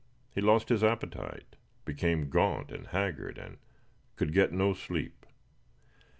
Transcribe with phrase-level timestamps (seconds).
[0.33, 3.59] He lost his appetite, became gaunt and haggard, and
[4.15, 5.27] could get no sleep.